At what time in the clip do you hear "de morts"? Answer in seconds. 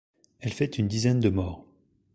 1.19-1.63